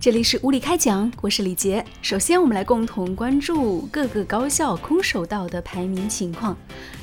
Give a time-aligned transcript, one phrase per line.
[0.00, 1.84] 这里是物理开讲，我是李杰。
[2.02, 6.56] 首先，我们来共同关注各个高校空手道的排名情况。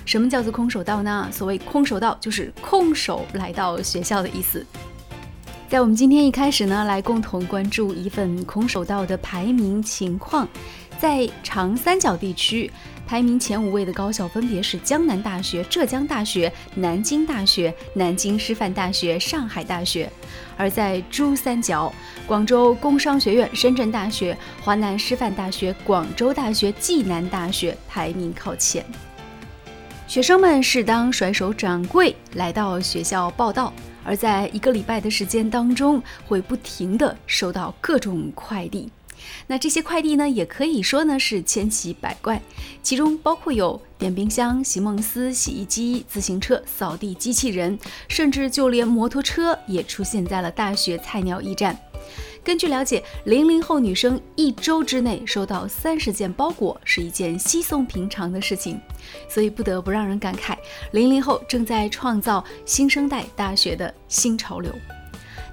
[0.05, 1.27] 什么叫做空手道呢？
[1.29, 4.65] 所谓空手道，就是空手来到学校的意思。
[5.67, 10.47] 在我们今天一开始呢，来共同关注一份空手道的排名情况。
[11.05, 12.71] 在长三角地区，
[13.05, 20.09] 排名前五位的高校分别是江南大学、浙江大学、南京大学、南京师范大学、上海大学；
[20.57, 21.93] 而在珠三角，
[22.25, 28.83] 广州工商学院、深圳大学、华南师范大学、广州大学、暨南大学排名靠前。
[30.07, 33.71] 学生们是当甩手掌柜来到学校报到，
[34.03, 38.89] 而在一个礼拜的时间当中，会不停的收到各种快递。
[39.47, 42.41] 那这些快递呢，也可以说呢是千奇百怪，
[42.81, 51.77] 其中包括有电冰箱、席梦思、洗衣机、自行车、扫地机器人，甚至就连摩托车也出现在了大学菜鸟驿站。
[52.43, 58.79] 根据了解，零零后女生一周之内收到三十件包裹是一件稀松平常的事情，
[59.27, 60.55] 所以不得不让人感慨，
[60.91, 64.71] 零零后正在创造新生代大学的新潮流。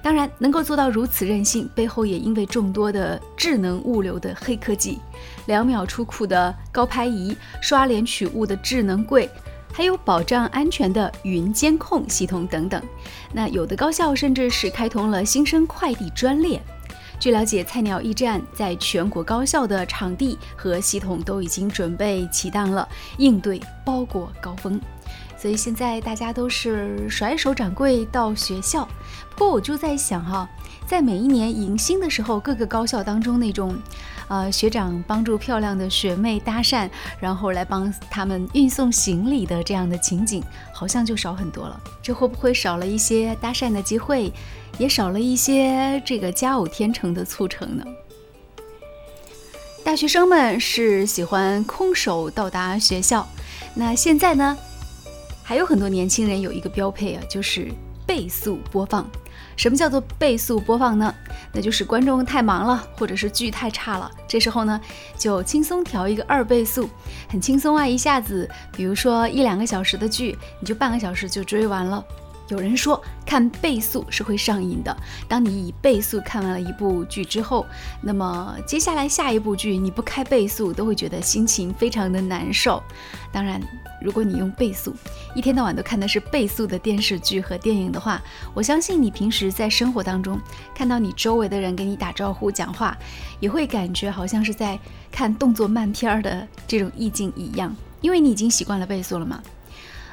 [0.03, 4.99] 当然，能够做到如此任性，背后也因为众多的智能物流的黑科技，
[5.45, 9.29] 两秒出库的高拍仪、刷脸取物的智能柜，
[9.71, 12.83] 还有保障安全的云监控系统等等。
[13.31, 16.61] 那有的高校甚至是开通了新生快递专列。
[17.17, 22.85] 据了解，菜鸟驿站在全国高校的场地和系统都已经准备齐当了，
[23.17, 24.77] 应对包裹高峰。
[25.43, 28.87] 所以现在大家都是甩手掌柜到学校。
[29.31, 30.49] 不过我就在想哈，
[30.87, 33.75] 在每一年迎新的时候，各个高校当中那种，
[34.29, 41.77] 呃，学长帮助漂亮的学妹搭讪，然后来帮他们运送行李的这样的情景，好像就少很多了。
[42.01, 44.31] 这会不会少了一些搭讪的机会，
[44.77, 47.83] 也少了一些这个佳偶天成的促成呢？
[49.83, 53.27] 大学生们是喜欢空手到达学校，
[53.75, 54.57] 那现在呢？
[55.43, 57.71] 还有很多年轻人有一个标配啊，就是
[58.07, 59.05] 倍速播放。
[59.55, 61.13] 什么叫做倍速播放呢？
[61.51, 64.81] 那就是观众太忙了，或者是剧太差了，这时候呢，
[65.15, 66.89] 就轻松调一个二倍速，
[67.29, 72.03] 很轻松啊，一下子，比如说一两个小时的剧，你就半个小时就追完了。
[72.49, 74.95] 有人说看倍速是会上瘾的。
[75.27, 77.65] 当你以倍速看完了一部剧之后，
[78.01, 82.81] 那么接下来下一部剧你不开倍速都会觉得心情非常的难受。
[83.31, 83.61] 当然，
[84.01, 84.93] 如果你用倍速，
[85.33, 88.21] 一天到晚都看的是倍速的电视剧和电影的话，
[88.53, 90.39] 我相信你平时在生活当中
[90.75, 92.95] 看到你周围的人给你打招呼、讲话，
[93.39, 94.77] 也会感觉好像是在
[95.11, 99.41] 看动作慢片儿的这种意境一样，因为你已经习惯了倍速了嘛。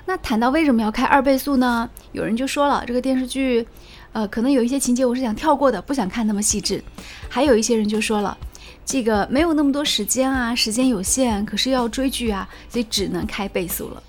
[0.06, 1.88] 那谈到为什么要开二倍速呢？
[2.12, 3.66] 有人就说了，这个电视剧，
[4.12, 6.82] 呃，可能有一些情节我是想跳过的，不想看那么细致。
[7.28, 8.37] 还有一些人就说了，
[8.84, 14.03] 这个没有那么多时间啊，时间有限，可是要追剧啊，所以只能开倍速了。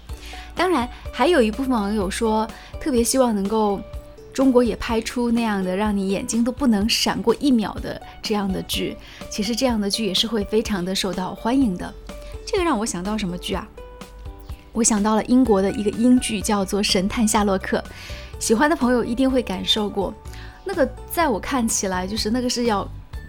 [0.56, 2.47] 当然，还有一部分网友说，
[2.79, 3.79] 特别希望能够
[4.34, 8.97] 中国也拍出那样的让你眼睛都不能闪过一秒的这样的剧。
[9.29, 11.94] 其实这样的剧也是会非常的受到欢迎的。
[12.45, 13.67] 这个让我想到什么剧啊？
[14.73, 17.77] 我想到了英国的一个英剧，叫做《神探夏洛克》，
[18.39, 20.13] 喜欢的朋友一定会感受过。
[20.63, 22.87] 那个在我看起来，就是那个是要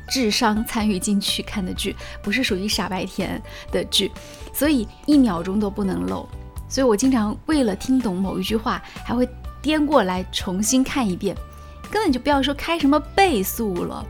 [0.08, 4.10] 智商参与进去看的剧，不是属于傻白甜的剧，
[4.52, 6.28] 所以一秒钟都不能漏。
[6.68, 9.28] 所以我经常为了听懂某一句话，还会
[9.60, 11.36] 颠过来重新看一遍，
[11.90, 14.06] 根本就不要说开什么倍速了，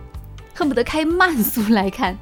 [0.54, 2.16] 恨不得开慢速来看。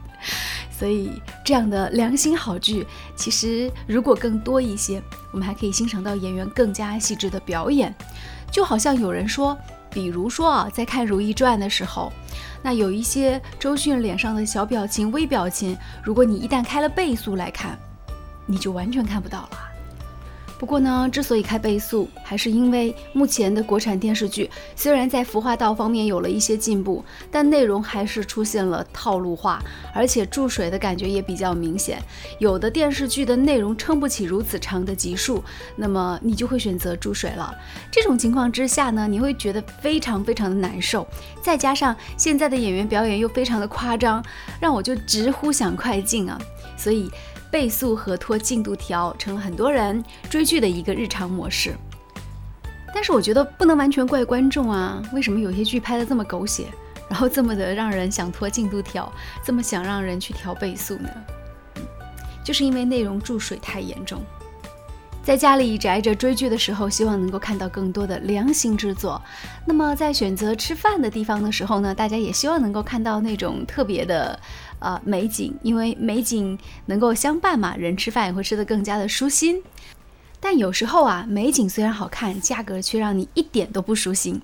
[0.70, 1.10] 所以，
[1.45, 2.87] 这样的良心好剧，
[3.17, 5.03] 其实如果更多一些，
[5.33, 7.95] 我们还可以欣赏到演员更加细致的表演。
[8.53, 9.56] 就好像有人说，
[9.91, 12.12] 比如说啊，在看《如懿传》的时候，
[12.62, 17.79] 那有一些周迅脸上的小表情、微表情，如果你一旦开了倍速来看，
[18.47, 19.69] 你就完全看不到了。
[20.60, 29.62] 不过呢，之所以开倍速，还是因为目前的国产电视剧虽然在服化道方面有了一些进步，但内容还是出现了套路化，
[29.94, 31.99] 而且注水的感觉也比较明显。
[32.38, 35.43] 有的电视剧的内容撑不起如此长的集数，
[35.76, 37.56] 那么你就会选择注水了。
[37.90, 41.08] 这种情况之下呢，你会觉得非常非常的难受。
[41.40, 44.23] 再加上现在的演员表演又非常的夸张，
[44.61, 46.38] 让我就直呼想快进啊！
[46.76, 47.11] 所以。
[47.50, 51.75] 倍速和拖进度条成了很多人追剧的一个日常模式，
[52.94, 56.67] 但是我觉得不能完全怪观众啊，为什么有些剧拍的这么狗血，
[57.08, 59.12] 然后这么的让人想拖进度条，
[59.44, 61.11] 这么想让人去调倍速呢？
[62.44, 64.23] 就是因为内容注水太严重。
[65.23, 69.20] 在家里宅着追剧的时候，希望能够看到更多的良心之作。
[69.67, 74.41] 那么在选择吃饭的地方的时候呢，大家也希望能够看到那种特别的
[74.81, 79.62] 呃美景，因为美景能够相伴嘛，人吃饭也会吃得更加的舒心。
[80.41, 84.41] 但有时候啊，美景虽然好看，价格却让你一点都不舒心。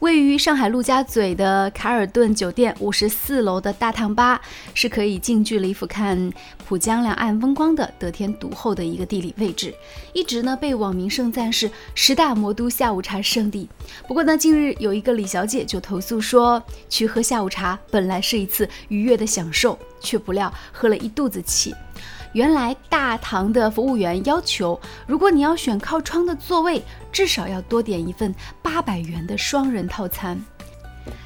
[0.00, 4.40] 位于上海陆家嘴的卡尔顿酒店五十四楼的大堂吧，
[4.72, 6.32] 是可以近距离俯瞰
[6.66, 9.74] 浦江两岸风光的得天独厚的一个地理位置，
[10.14, 13.68] 一直呢被网民盛赞是十大魔都下午茶圣地。
[14.08, 21.74] 不过呢，近日有一个李小姐就投诉说，去喝下午茶本来是一次愉悦的享受，却不料喝了一肚子气。
[22.32, 30.40] 原来大堂的服务员要求，如果你要选靠窗的座位，至少要多点一份八百元的双人套餐。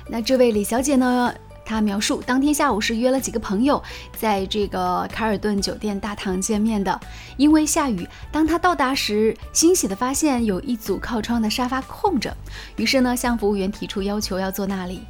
[0.09, 1.33] 那这位李小姐呢？
[1.67, 3.83] 她描述当天下午是约了几个朋友，
[4.19, 7.01] 在这个卡尔顿酒店大堂见面的。
[7.39, 12.37] 因为下雨，当她到达时，欣喜地发现有一组靠窗的沙发空着，
[12.77, 15.00] 于是呢，向服务员提出要求要坐那里。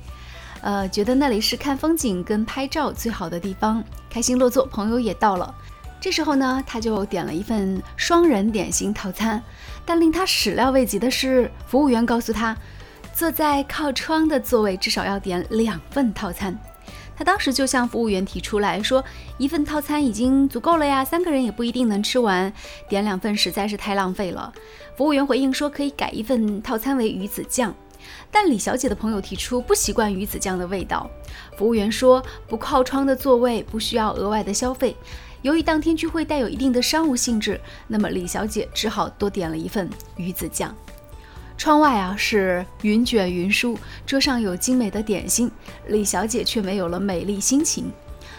[0.61, 5.52] 呃，觉得那里是看风景跟拍照最好的地方，开心落座，朋友也到了。
[6.04, 9.42] 这时候呢，他就点了一份双人点心套餐，
[9.86, 12.54] 但令他始料未及的是，服务员告诉他，
[13.14, 16.54] 坐在靠窗的座位至少要点两份套餐。
[17.16, 19.02] 他当时就向服务员提出来说，
[19.38, 22.52] 一份套餐已经足够了呀，三个人也不一定能吃完，
[22.86, 24.52] 点两份实在是太浪费了。
[24.98, 27.74] 服务员回应说，可以改一份套餐为鱼子酱，
[28.30, 31.08] 但李小姐的朋友提出不习惯鱼子酱的味道。
[31.56, 34.94] 服务员说，不靠窗的座位不需要额外的消费。
[35.44, 40.75] 由于当天聚会带有一定的商务性质，那么李小姐只好多点了一份鱼子酱。
[41.58, 45.50] 窗外啊是云卷云舒，桌上有精美的点心，
[45.88, 47.93] 李小姐却没有了美丽心情。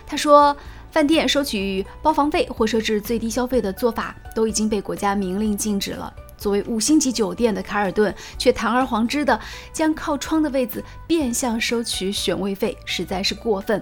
[0.07, 0.57] 她说，
[0.89, 6.11] 饭店收取包房费或设置最低消费的做法都已经被国家明令禁止了。
[6.39, 9.39] 作为五星级酒店的卡尔顿，却堂而皇之的
[9.71, 13.79] 将靠窗的位子变相收取选位费，实在是过分。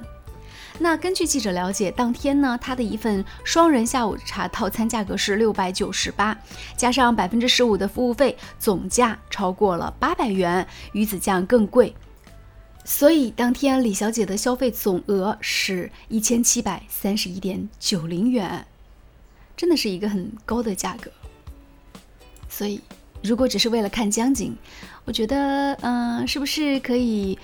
[0.79, 6.37] 那根据记者了解，当天呢，他的一份双人下午茶套餐价格是六百九十八，
[6.75, 11.93] 加上百分之十五的服务费，总价超过了八百元，鱼子酱更贵。
[12.83, 18.65] 所以当天李小姐的消费总额是一千七百三十一点九零元，
[19.55, 21.09] 真的是一个很高的价格。
[22.49, 22.81] 所以
[23.21, 24.57] 如果只是为了看江景，
[25.05, 27.37] 我觉得，嗯，是不是可以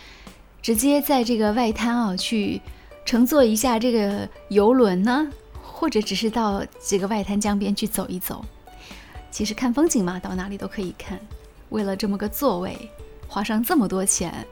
[0.61, 2.59] 直接在这个外滩啊去？
[3.09, 5.27] 乘坐一下这个游轮呢，
[5.63, 8.45] 或者只是到这个外滩江边去走一走。
[9.31, 11.19] 其实看风景嘛，到哪里都可以看。
[11.69, 12.77] 为了这么个座位，
[13.27, 14.45] 花上这么多钱，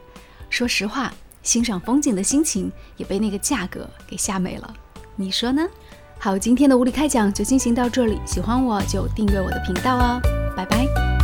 [0.50, 4.74] 说实话，欣赏风景的心情也被那个价格给吓没了。
[5.14, 5.64] 你说呢？
[6.18, 8.18] 好，今天的无理开讲就进行到这里。
[8.26, 10.20] 喜欢我就订阅我的频道哦，
[10.56, 11.17] 拜拜。